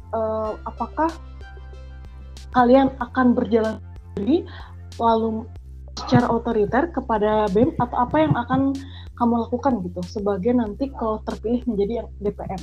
[0.10, 1.14] Eh, apakah
[2.58, 3.78] kalian akan berjalan
[4.18, 4.50] sendiri
[4.98, 5.46] lalu
[5.94, 8.74] secara otoriter kepada BEM atau apa yang akan
[9.14, 12.62] kamu lakukan gitu sebagai nanti kalau terpilih menjadi yang DPM?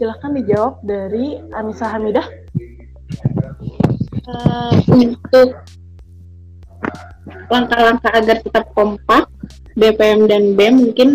[0.00, 2.24] Silahkan dijawab dari Anissa Hamidah.
[4.30, 5.58] Uh, untuk
[7.50, 9.26] langkah-langkah agar tetap kompak
[9.74, 11.08] BPM dan BEM mungkin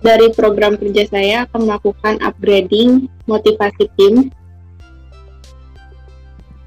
[0.00, 4.32] dari program kerja saya akan melakukan upgrading motivasi tim.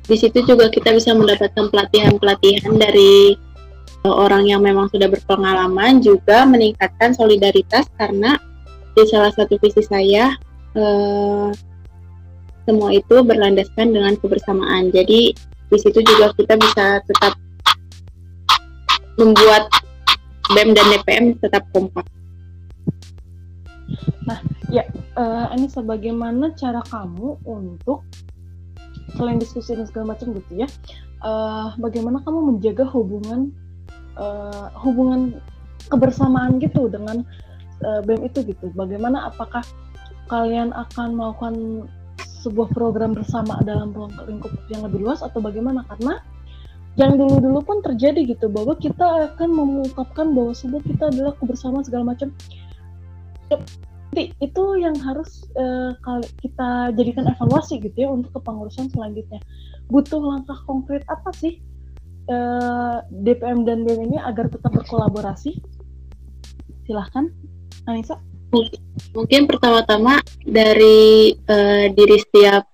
[0.04, 3.34] Di situ juga kita bisa mendapatkan pelatihan-pelatihan dari
[4.04, 8.38] e, orang yang memang sudah berpengalaman, juga meningkatkan solidaritas karena
[8.94, 10.38] di salah satu visi saya
[10.78, 11.50] eh,
[12.70, 14.94] semua itu berlandaskan dengan kebersamaan.
[14.94, 15.34] Jadi
[15.74, 17.34] di situ juga kita bisa tetap
[19.18, 19.66] membuat
[20.54, 22.06] BEM dan DPM tetap kompak.
[24.30, 24.38] Nah,
[24.70, 24.86] ya,
[25.18, 28.06] uh, ini sebagaimana cara kamu untuk
[29.18, 30.68] selain diskusi dan segala macam gitu ya,
[31.26, 33.50] uh, bagaimana kamu menjaga hubungan
[34.18, 35.42] uh, hubungan
[35.90, 37.26] kebersamaan gitu dengan
[37.82, 38.70] uh, BEM itu gitu?
[38.78, 39.66] Bagaimana apakah
[40.30, 41.56] kalian akan melakukan
[42.44, 43.96] sebuah program bersama dalam
[44.28, 45.88] lingkup yang lebih luas atau bagaimana?
[45.88, 46.20] Karena
[46.94, 52.14] yang dulu-dulu pun terjadi gitu bahwa kita akan mengungkapkan bahwa sebuah kita adalah kebersamaan segala
[52.14, 52.30] macam.
[54.14, 55.98] Itu yang harus uh,
[56.38, 59.42] kita jadikan evaluasi gitu ya untuk kepengurusan selanjutnya.
[59.90, 61.58] Butuh langkah konkret apa sih
[62.30, 65.58] uh, eh, DPM dan BEM ini agar tetap berkolaborasi?
[66.86, 67.34] Silahkan
[67.90, 68.22] Anissa
[69.14, 72.70] mungkin pertama-tama dari uh, diri setiap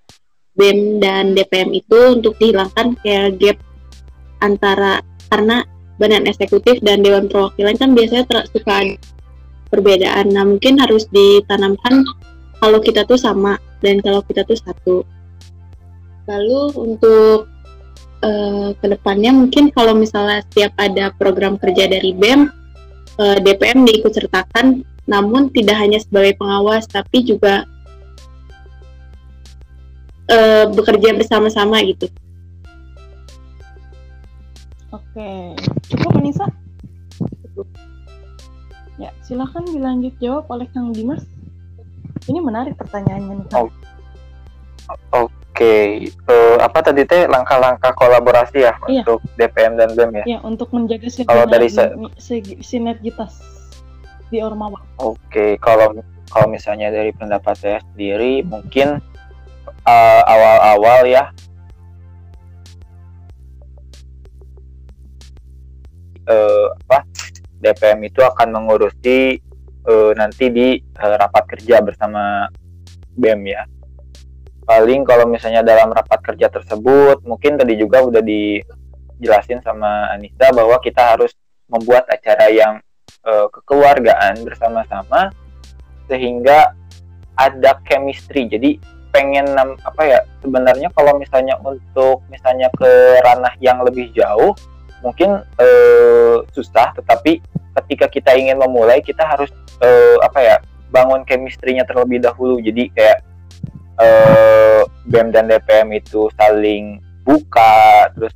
[0.58, 3.58] BEM dan DPM itu untuk dihilangkan kayak gap
[4.44, 5.00] antara
[5.32, 5.64] karena
[6.00, 8.96] badan eksekutif dan dewan perwakilan kan biasanya ter, suka ada
[9.70, 10.32] perbedaan.
[10.32, 12.02] Nah mungkin harus ditanamkan
[12.58, 14.96] kalau kita tuh sama dan kalau kita tuh satu.
[16.28, 17.48] Lalu untuk
[18.24, 22.48] uh, ke depannya mungkin kalau misalnya setiap ada program kerja dari BEM,
[23.20, 27.66] uh, eh, DPM diikut sertakan, namun tidak hanya sebagai pengawas tapi juga
[30.30, 32.06] uh, bekerja bersama-sama gitu.
[34.94, 35.58] Oke,
[35.90, 36.46] cukup Anissa?
[39.02, 41.26] Ya, silahkan dilanjut jawab oleh Kang Dimas.
[42.30, 43.66] Ini menarik pertanyaannya nih, Kang.
[43.66, 43.70] Oh.
[45.60, 49.04] Oke, uh, apa tadi teh langkah-langkah kolaborasi ya iya.
[49.04, 50.24] untuk DPM dan BEM ya?
[50.24, 51.68] Iya, untuk menjaga kalau dari
[52.64, 53.59] sinergitas
[54.30, 54.78] di Ormawa.
[55.02, 55.98] Oke, kalau
[56.30, 59.02] kalau misalnya dari pendapat saya sendiri mungkin
[59.82, 61.34] uh, awal-awal ya
[66.30, 67.02] uh, apa
[67.60, 69.42] DPM itu akan mengurusi
[69.90, 72.46] uh, nanti di uh, rapat kerja bersama
[73.18, 73.66] BEM ya.
[74.64, 80.78] Paling kalau misalnya dalam rapat kerja tersebut mungkin tadi juga udah dijelasin sama Anissa bahwa
[80.78, 81.34] kita harus
[81.66, 82.78] membuat acara yang
[83.26, 85.30] uh, kekeluargaan bersama-sama
[86.10, 86.74] sehingga
[87.38, 88.50] ada chemistry.
[88.50, 89.46] Jadi pengen
[89.82, 94.54] apa ya sebenarnya kalau misalnya untuk misalnya ke ranah yang lebih jauh
[95.02, 97.42] mungkin uh, susah tetapi
[97.82, 99.50] ketika kita ingin memulai kita harus
[99.82, 100.56] uh, apa ya
[100.94, 103.18] bangun chemistry-nya terlebih dahulu jadi kayak
[103.98, 108.34] uh, BEM dan DPM itu saling buka terus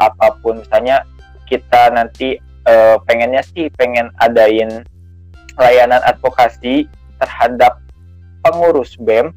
[0.00, 1.04] apa pun misalnya
[1.44, 4.84] kita nanti uh, pengennya sih pengen adain
[5.56, 6.84] layanan advokasi
[7.18, 7.80] terhadap
[8.44, 9.32] pengurus BEM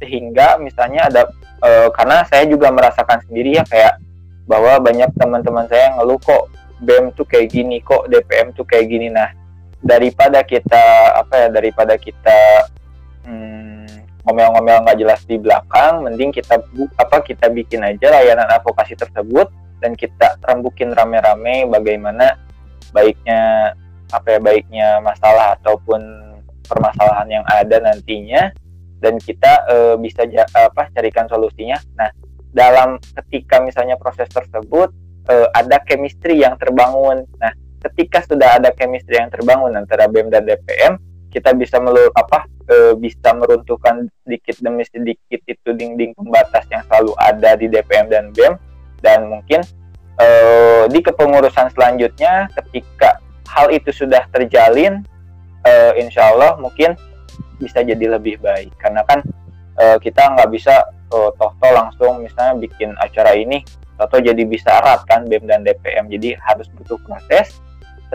[0.00, 1.22] sehingga misalnya ada
[1.60, 4.00] uh, karena saya juga merasakan sendiri ya kayak
[4.48, 6.48] bahwa banyak teman-teman saya yang ngeluh kok
[6.80, 9.12] BEM tuh kayak gini kok DPM tuh kayak gini.
[9.12, 9.28] Nah
[9.84, 12.68] daripada kita apa ya daripada kita
[13.28, 18.96] hmm, ngomel-ngomel nggak jelas di belakang mending kita bu, apa kita bikin aja layanan advokasi
[18.96, 19.48] tersebut
[19.80, 22.36] dan kita rembukin rame-rame bagaimana
[22.90, 23.72] baiknya
[24.10, 26.02] apa ya baiknya masalah ataupun
[26.66, 28.50] permasalahan yang ada nantinya
[29.00, 32.10] dan kita e, bisa ja, apa carikan solusinya nah
[32.50, 34.90] dalam ketika misalnya proses tersebut
[35.30, 37.26] uh, ada chemistry yang terbangun.
[37.38, 37.52] Nah,
[37.90, 40.98] ketika sudah ada chemistry yang terbangun antara BEM dan DPM,
[41.30, 47.14] kita bisa melur apa uh, bisa meruntuhkan sedikit demi sedikit itu dinding pembatas yang selalu
[47.22, 48.54] ada di DPM dan BEM
[49.00, 49.62] dan mungkin
[50.18, 55.04] uh, di kepengurusan selanjutnya ketika hal itu sudah terjalin,
[55.66, 56.96] uh, insya Allah mungkin
[57.60, 58.72] bisa jadi lebih baik.
[58.80, 59.22] Karena kan
[59.78, 63.62] uh, kita nggak bisa uh, toh toh langsung misalnya bikin acara ini
[64.00, 67.60] atau jadi bisa erat kan BEM dan DPM jadi harus butuh proses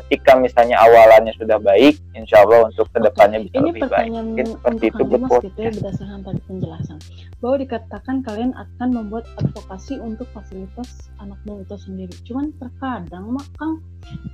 [0.03, 3.91] ketika misalnya awalannya sudah baik, insya Allah untuk ke depannya bisa Ini lebih baik.
[3.91, 6.97] pertanyaan Mungkin seperti untuk itu buat gitu ya berdasarkan tadi penjelasan
[7.39, 10.89] bahwa dikatakan kalian akan membuat advokasi untuk fasilitas
[11.21, 12.13] anak BEM itu sendiri.
[12.27, 13.79] Cuman terkadang mak Kang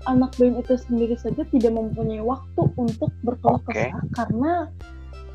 [0.10, 4.70] anak BEM itu sendiri saja tidak mempunyai waktu untuk berkeluh kesah karena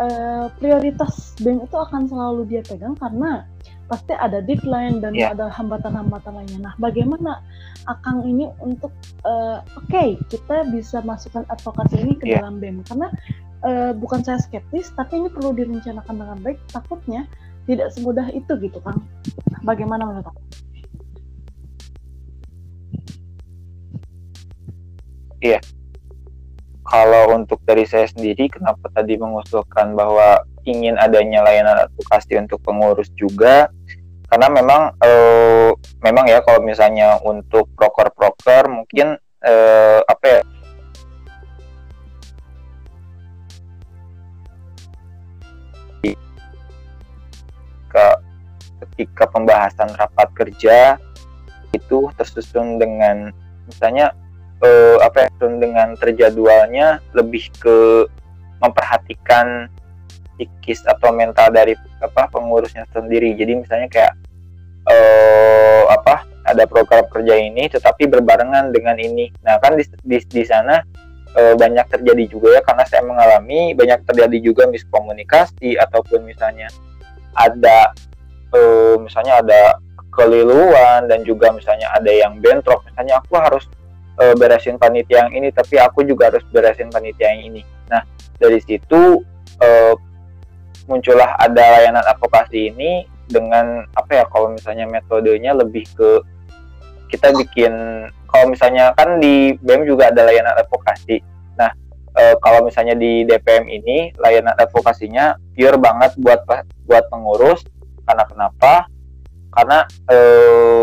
[0.02, 3.46] eh, prioritas BEM itu akan selalu dia pegang karena
[3.86, 5.32] pasti ada deadline dan Iya.
[5.34, 6.70] ada hambatan-hambatan lainnya.
[6.70, 7.40] Nah, bagaimana
[7.86, 8.90] Akang ini untuk
[9.22, 12.42] eh, oke kita bisa masukkan advokasi ini ke Iya.
[12.42, 13.08] dalam BEM karena
[13.62, 17.30] eh, bukan saya skeptis tapi ini perlu direncanakan dengan baik takutnya
[17.66, 19.02] tidak semudah itu gitu Kang.
[19.62, 20.46] Bagaimana menurut Akang?
[26.86, 33.10] Kalau untuk dari saya sendiri kenapa tadi mengusulkan bahwa ingin adanya layanan advokasi untuk pengurus
[33.18, 33.70] juga?
[34.26, 35.70] Karena memang eh,
[36.02, 40.40] memang ya kalau misalnya untuk proker-proker mungkin eh, apa ya?
[47.86, 48.06] Ketika,
[48.82, 50.98] ketika pembahasan rapat kerja
[51.74, 53.30] itu tersusun dengan
[53.66, 54.14] misalnya
[54.62, 58.08] eh, apa ya dengan terjadwalnya lebih ke
[58.60, 59.68] memperhatikan
[60.36, 63.32] psikis atau mental dari apa pengurusnya sendiri.
[63.36, 64.14] Jadi misalnya kayak
[64.86, 69.32] eh apa ada program kerja ini tetapi berbarengan dengan ini.
[69.42, 70.80] Nah kan di di, di sana
[71.34, 76.70] eh, banyak terjadi juga ya karena saya mengalami banyak terjadi juga miskomunikasi ataupun misalnya
[77.34, 77.92] ada
[78.54, 79.60] eh, misalnya ada
[80.16, 82.80] keliluan dan juga misalnya ada yang bentrok.
[82.88, 83.68] Misalnya aku harus
[84.20, 88.02] eh, beresin panitia yang ini tapi aku juga harus beresin panitia yang ini nah
[88.36, 89.22] dari situ
[89.62, 89.94] eh,
[90.86, 96.22] muncullah ada layanan advokasi ini dengan apa ya kalau misalnya metodenya lebih ke
[97.10, 97.74] kita bikin
[98.30, 101.22] kalau misalnya kan di BEM juga ada layanan advokasi.
[101.56, 101.70] Nah,
[102.12, 106.44] e, kalau misalnya di DPM ini layanan advokasinya pure banget buat
[106.84, 107.64] buat pengurus
[108.04, 108.90] karena kenapa?
[109.56, 110.18] Karena e,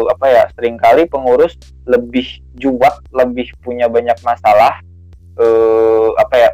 [0.09, 1.53] apa ya sering kali pengurus
[1.85, 2.25] lebih
[2.57, 4.81] juak, lebih punya banyak masalah
[5.37, 5.45] e,
[6.17, 6.49] apa ya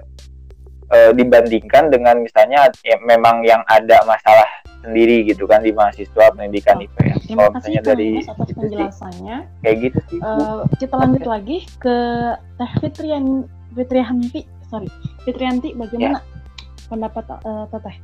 [0.91, 4.45] e, dibandingkan dengan misalnya ya, memang yang ada masalah
[4.79, 7.15] sendiri gitu kan di mahasiswa pendidikan Oh, IP ya.
[7.19, 9.37] Terima Kalau kasih misalnya dari atas itu sih, penjelasannya.
[9.63, 10.19] kayak gitu sih.
[10.19, 10.27] Bu.
[10.27, 11.95] Eh, kita lanjut lagi ke
[12.55, 13.25] Teh Fitrian
[13.75, 14.87] Fitrianti, sorry
[15.23, 16.19] Fitrianti, bagaimana
[16.87, 17.95] pendapat eh, Teteh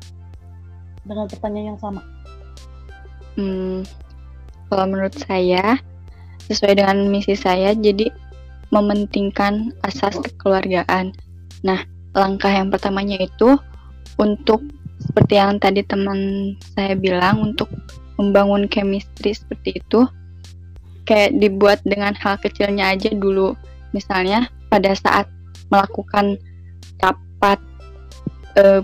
[1.04, 2.02] dengan pertanyaan yang sama?
[3.36, 3.84] Hmm,
[4.70, 5.78] kalau menurut saya
[6.50, 8.10] sesuai dengan misi saya jadi
[8.74, 11.14] mementingkan asas kekeluargaan.
[11.66, 13.58] Nah, langkah yang pertamanya itu
[14.18, 14.62] untuk
[15.02, 17.70] seperti yang tadi teman saya bilang untuk
[18.16, 20.08] membangun chemistry seperti itu
[21.06, 23.54] kayak dibuat dengan hal kecilnya aja dulu.
[23.94, 25.30] Misalnya pada saat
[25.70, 26.40] melakukan
[27.00, 27.60] rapat
[28.58, 28.82] eh,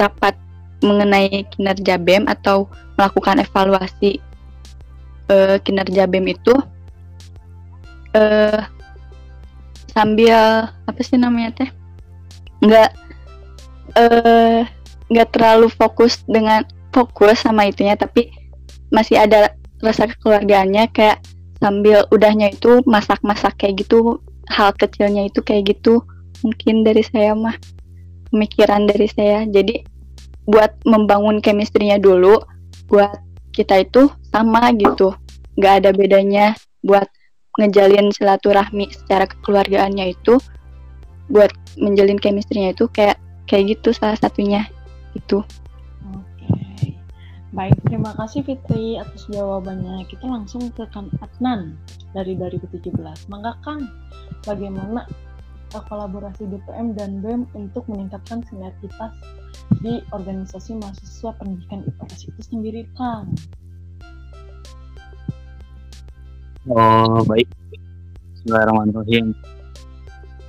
[0.00, 0.34] rapat
[0.80, 2.64] mengenai kinerja BEM atau
[2.96, 4.20] melakukan evaluasi
[5.30, 6.54] eh, kinerja BEM itu
[8.18, 8.62] eh
[9.94, 11.70] sambil apa sih namanya teh?
[12.66, 12.90] Nggak
[13.94, 14.66] eh
[15.10, 18.30] nggak terlalu fokus dengan fokus sama itunya tapi
[18.90, 21.22] masih ada rasa kekeluargaannya kayak
[21.62, 24.18] sambil udahnya itu masak-masak kayak gitu
[24.50, 26.02] hal kecilnya itu kayak gitu
[26.42, 27.54] mungkin dari saya mah
[28.30, 29.44] pemikiran dari saya.
[29.46, 29.82] Jadi
[30.48, 32.40] buat membangun chemistry-nya dulu
[32.90, 33.14] buat
[33.60, 35.12] kita itu sama gitu
[35.60, 37.04] nggak ada bedanya buat
[37.60, 40.40] ngejalin silaturahmi secara kekeluargaannya itu
[41.28, 44.64] buat menjalin chemistry-nya itu kayak kayak gitu salah satunya
[45.12, 45.44] itu
[46.14, 46.48] Oke,
[47.52, 50.06] baik terima kasih Fitri atas jawabannya.
[50.08, 51.76] Kita langsung ke Kang Adnan
[52.14, 52.94] dari 2017.
[53.30, 53.90] Maka Kang,
[54.46, 55.06] bagaimana
[55.78, 59.14] kolaborasi DPM dan BEM untuk meningkatkan sinergitas
[59.78, 63.30] di organisasi mahasiswa pendidikan IPS itu sendiri, Kang?
[66.66, 67.46] Oh baik.
[68.34, 69.30] Bismillahirrahmanirrahim.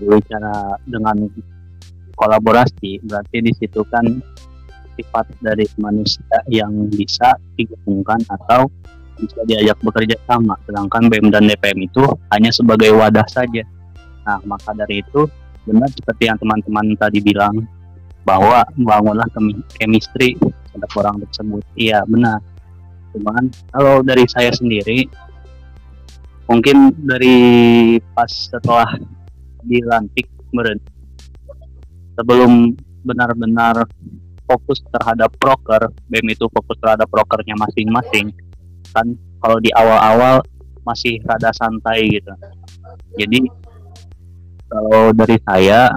[0.02, 1.30] Berbicara dengan
[2.18, 4.06] kolaborasi berarti di situ kan
[4.98, 8.68] sifat dari manusia yang bisa digabungkan atau
[9.22, 10.58] bisa diajak bekerja sama.
[10.66, 12.04] Sedangkan BEM dan DPM itu
[12.34, 13.62] hanya sebagai wadah saja.
[14.28, 15.26] Nah maka dari itu
[15.66, 17.66] benar seperti yang teman-teman tadi bilang
[18.26, 19.26] bahwa bangunlah
[19.78, 21.64] chemistry terhadap orang tersebut.
[21.78, 22.40] Iya benar.
[23.14, 25.06] Cuman kalau dari saya sendiri
[26.50, 27.38] mungkin dari
[28.12, 28.88] pas setelah
[29.64, 30.28] dilantik
[32.20, 32.76] sebelum
[33.08, 33.88] benar-benar
[34.44, 38.36] fokus terhadap broker BEM itu fokus terhadap brokernya masing-masing
[38.92, 40.44] kan kalau di awal-awal
[40.84, 42.34] masih rada santai gitu
[43.16, 43.48] jadi
[44.72, 45.92] kalau dari saya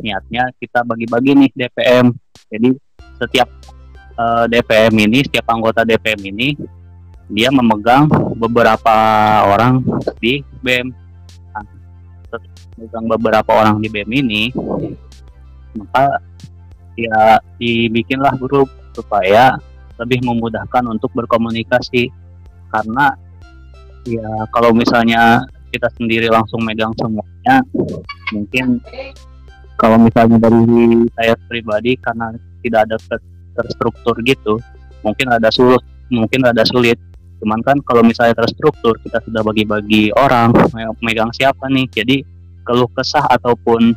[0.00, 2.16] niatnya kita bagi-bagi nih DPM.
[2.48, 2.72] Jadi
[3.20, 3.48] setiap
[4.16, 6.56] uh, eh, DPM ini, setiap anggota DPM ini
[7.30, 8.08] dia memegang
[8.40, 8.96] beberapa
[9.44, 9.84] orang
[10.18, 10.90] di BEM.
[11.52, 11.64] Nah,
[12.80, 14.42] memegang beberapa orang di BEM ini,
[15.76, 16.18] maka
[16.96, 19.60] ya dibikinlah grup supaya
[20.00, 22.08] lebih memudahkan untuk berkomunikasi
[22.72, 23.12] karena
[24.08, 27.62] ya kalau misalnya kita sendiri langsung megang semuanya.
[28.34, 28.82] Mungkin
[29.80, 32.96] kalau misalnya dari saya pribadi karena tidak ada
[33.56, 34.60] terstruktur gitu
[35.00, 36.98] mungkin ada sulit mungkin ada sulit.
[37.40, 40.52] Cuman kan kalau misalnya terstruktur kita sudah bagi-bagi orang
[41.00, 41.88] megang siapa nih.
[41.88, 42.16] Jadi
[42.66, 43.96] keluh kesah ataupun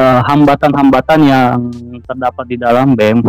[0.00, 1.60] eh, hambatan-hambatan uh, yang
[2.06, 3.20] terdapat di dalam BEM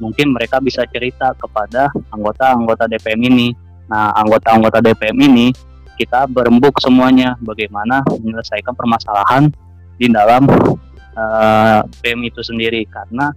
[0.00, 3.48] mungkin mereka bisa cerita kepada anggota-anggota DPM ini.
[3.92, 5.52] Nah anggota-anggota DPM ini
[5.94, 9.50] kita berembuk semuanya bagaimana menyelesaikan permasalahan
[9.94, 10.46] di dalam
[11.14, 13.30] uh, BEM itu sendiri karena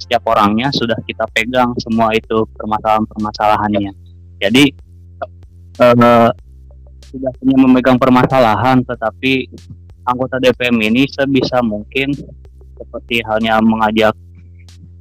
[0.00, 3.92] setiap orangnya sudah kita pegang semua itu permasalahan-permasalahannya.
[4.40, 4.64] Jadi
[5.78, 6.30] uh,
[7.10, 9.50] tidak hanya memegang permasalahan, tetapi
[10.06, 12.14] anggota DPM ini sebisa mungkin
[12.80, 14.16] seperti halnya mengajak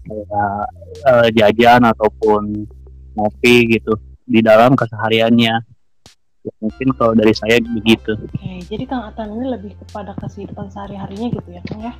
[0.09, 2.67] uh, jajan ataupun
[3.15, 3.95] ngopi gitu
[4.29, 5.68] di dalam kesehariannya ya,
[6.57, 8.17] mungkin kalau dari saya begitu.
[8.17, 11.93] Oke jadi kang Atan ini lebih kepada kehidupan sehari-harinya gitu ya kang ya?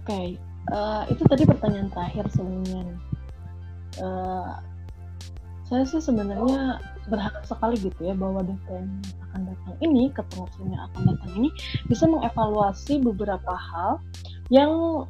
[0.00, 2.96] Oke uh, itu tadi pertanyaan terakhir sebenarnya.
[4.00, 4.56] Uh,
[5.66, 9.00] saya sih sebenarnya berharap sekali gitu ya bahwa DPM
[9.32, 11.48] akan datang ini, yang akan datang ini
[11.88, 13.98] bisa mengevaluasi beberapa hal
[14.52, 15.04] yang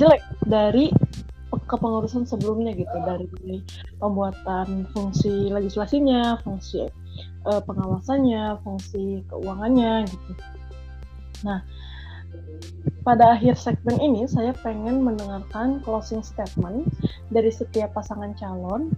[0.00, 0.90] jelek dari
[1.68, 3.28] kepengurusan sebelumnya gitu dari
[4.00, 6.88] pembuatan fungsi legislasinya, fungsi
[7.44, 10.32] uh, pengawasannya, fungsi keuangannya gitu.
[11.44, 11.62] Nah,
[13.04, 16.88] pada akhir segmen ini saya pengen mendengarkan closing statement
[17.30, 18.92] dari setiap pasangan calon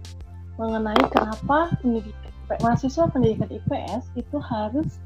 [0.59, 4.99] mengenai kenapa pendidikan mahasiswa pendidikan IPS itu harus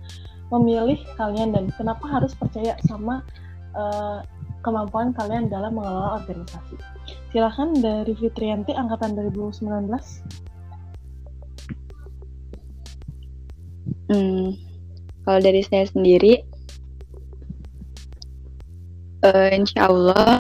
[0.50, 3.22] memilih kalian dan kenapa harus percaya sama
[3.78, 4.26] uh,
[4.66, 6.78] kemampuan kalian dalam mengelola organisasi.
[7.36, 9.92] Silahkan dari Fitrianti angkatan 2019.
[14.08, 14.56] Hmm,
[15.28, 16.48] kalau dari saya sendiri,
[19.28, 20.40] uh, insya Allah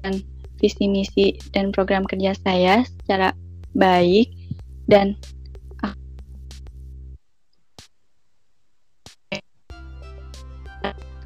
[0.00, 0.24] dan
[0.56, 3.36] visi misi dan program kerja saya secara
[3.76, 4.32] baik
[4.88, 5.20] dan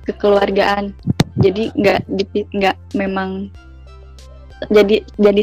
[0.03, 0.91] kekeluargaan
[1.39, 2.11] jadi nggak
[2.59, 3.55] nggak memang
[4.69, 5.43] jadi jadi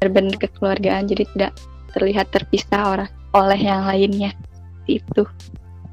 [0.00, 1.52] benar-benar kekeluargaan jadi tidak
[1.92, 4.32] terlihat terpisah orang oleh yang lainnya
[4.88, 5.22] itu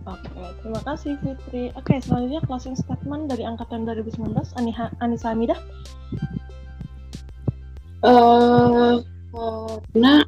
[0.07, 0.31] Oke,
[0.63, 1.67] terima kasih Fitri.
[1.75, 5.59] Oke, selanjutnya closing statement dari angkatan 2019, Aniha, Anissa Hamidah.
[7.99, 9.03] Uh,
[9.35, 10.23] karena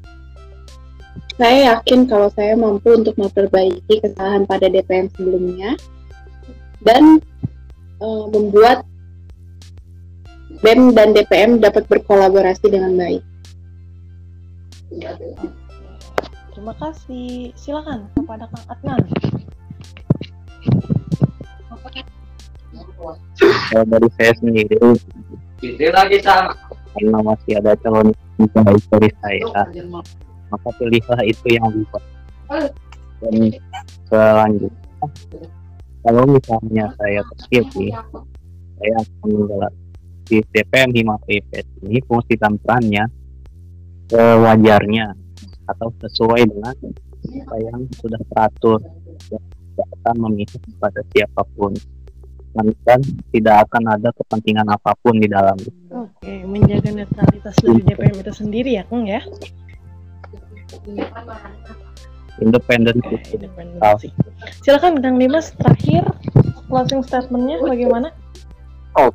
[1.39, 5.79] saya yakin kalau saya mampu untuk memperbaiki kesalahan pada DPM sebelumnya
[6.83, 7.23] dan
[8.03, 8.83] uh, membuat
[10.59, 13.23] BEM dan DPM dapat berkolaborasi dengan baik.
[16.51, 17.55] Terima kasih.
[17.55, 19.01] Silakan kepada Kang Adnan.
[23.71, 24.77] Kalau dari saya sendiri,
[25.95, 26.51] lagi sama.
[26.89, 29.61] Karena masih ada calon yang baik dari saya,
[30.51, 31.87] maka pilihlah itu yang lebih
[32.49, 32.73] baik.
[33.23, 33.35] Dan
[34.11, 35.07] selanjutnya,
[36.03, 37.95] kalau misalnya saya terpilih
[38.79, 39.73] saya akan menggelar
[40.29, 43.09] di DPM Hima PPS ini fungsi dan perannya
[44.13, 45.05] sewajarnya
[45.65, 46.75] atau sesuai dengan
[47.45, 48.77] apa yang sudah teratur
[49.33, 51.73] dan tidak akan memihak kepada siapa pun
[52.85, 52.99] dan
[53.29, 55.57] tidak akan ada kepentingan apa pun di dalam
[55.93, 59.21] Oke, menjaga netralitas dari DPM itu sendiri ya, Kang ya?
[62.39, 62.97] independen
[63.35, 64.09] independensi.
[64.63, 66.07] Silakan Kang Dimas terakhir
[66.71, 68.09] closing statementnya bagaimana?
[68.95, 69.11] Oh,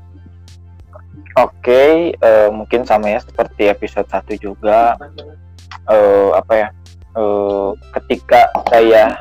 [1.34, 4.94] Oke, okay, uh, eh, mungkin sama ya seperti episode 1 juga
[5.90, 6.68] uh, apa ya?
[7.18, 9.18] Uh, ketika saya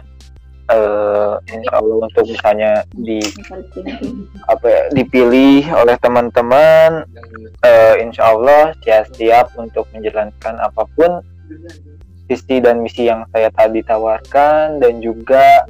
[0.69, 3.17] uh, insya Allah untuk misalnya di
[4.45, 7.01] apa ya, dipilih oleh teman-teman,
[7.65, 11.17] uh, insya Allah saya siap untuk menjalankan apa pun
[12.29, 15.65] visi dan misi yang saya tadi tawarkan dan juga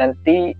[0.00, 0.56] nanti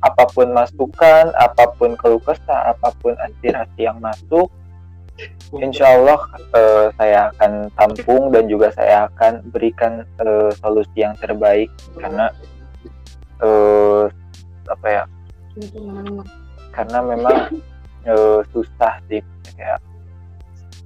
[0.00, 4.48] apa pun masukan, apa pun keluh kesah, apa pun aspirasi yang masuk,
[5.62, 6.20] insya Allah
[6.56, 11.70] eh, saya akan tampung dan juga saya akan berikan eh, solusi yang terbaik
[12.00, 12.30] karena
[13.42, 14.04] eh,
[14.66, 15.04] apa ya?
[16.74, 17.38] Karena memang
[18.02, 19.22] eh, susah sih
[19.54, 19.78] kayak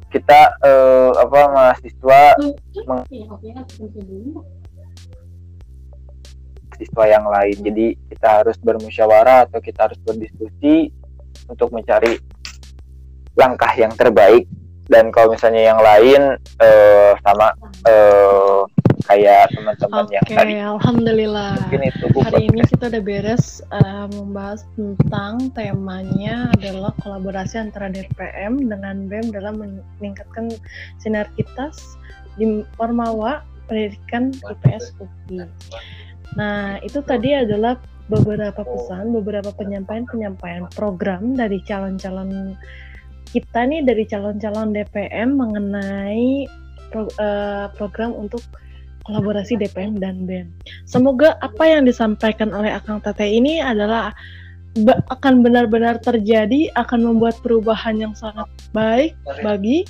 [0.08, 2.22] kita eh, apa mahasiswa
[6.78, 10.94] siswa yang lain jadi kita harus bermusyawarah atau kita harus berdiskusi
[11.50, 12.18] untuk mencari
[13.38, 14.48] langkah yang terbaik
[14.88, 17.52] dan kalau misalnya yang lain eh, sama
[17.84, 18.60] eh,
[19.08, 21.50] kayak teman-teman yang Oke, tadi alhamdulillah.
[21.64, 28.68] mungkin itu Hari ini kita udah beres eh, membahas tentang temanya adalah kolaborasi antara DPM
[28.68, 29.60] dengan BEM dalam
[30.00, 30.52] meningkatkan
[31.00, 31.96] sinergitas
[32.40, 35.44] di Ormawa Pendidikan IPS UPI.
[36.38, 37.76] Nah, itu tadi adalah
[38.06, 42.56] beberapa pesan, beberapa penyampaian-penyampaian program dari calon-calon
[43.28, 46.48] kita nih dari calon-calon DPM mengenai
[46.88, 48.40] pro- eh, program untuk
[49.04, 50.48] kolaborasi DPM dan BEM.
[50.84, 54.12] Semoga apa yang disampaikan oleh Akang Tete ini adalah
[55.08, 59.88] akan benar-benar terjadi, akan membuat perubahan yang sangat baik bagi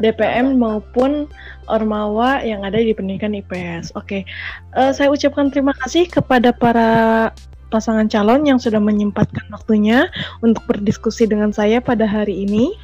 [0.00, 1.26] DPM maupun
[1.66, 3.96] Ormawa yang ada di pendidikan IPS.
[3.96, 4.28] Oke,
[4.74, 7.30] Eh, saya ucapkan terima kasih kepada para
[7.70, 10.10] pasangan calon yang sudah menyempatkan waktunya
[10.42, 12.74] untuk berdiskusi dengan saya pada hari ini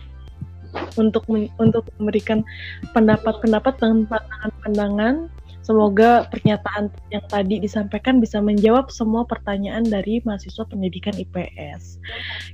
[0.95, 2.47] untuk men- untuk memberikan
[2.95, 5.27] pendapat-pendapat dan pandangan-pandangan.
[5.67, 11.99] Semoga pernyataan yang tadi disampaikan bisa menjawab semua pertanyaan dari mahasiswa pendidikan IPS.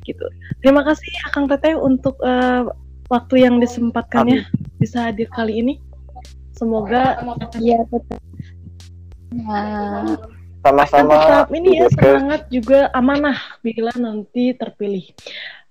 [0.04, 0.26] Gitu.
[0.64, 2.64] Terima kasih Akang Teteh untuk eh,
[3.10, 4.46] waktu yang disempatkannya
[4.78, 5.74] bisa hadir kali ini.
[6.56, 7.20] Semoga
[7.60, 8.16] Iya betul.
[9.36, 10.16] Nah,
[10.64, 15.12] sama-sama tetap ini ya semangat juga amanah bila nanti terpilih.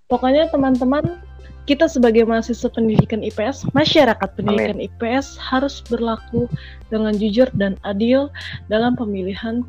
[0.06, 1.26] Pokoknya teman-teman
[1.66, 6.46] kita sebagai mahasiswa pendidikan IPS, masyarakat pendidikan IPS harus berlaku
[6.94, 8.30] dengan jujur dan adil
[8.70, 9.66] dalam pemilihan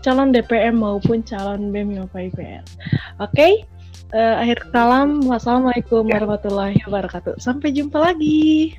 [0.00, 2.80] calon DPM maupun calon BEM IPS.
[3.20, 3.68] Oke,
[4.12, 5.22] eh, akhir kalam.
[5.24, 6.18] Wassalamualaikum Ya.
[6.18, 7.38] warahmatullahi wabarakatuh.
[7.38, 8.74] Sampai jumpa lagi.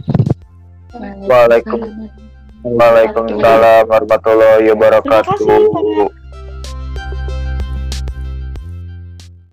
[0.92, 2.12] Waalaikum-
[2.62, 4.86] Waalaikumsalam warahmatullahi Terima
[5.26, 5.48] kasih.
[5.50, 6.21] wabarakatuh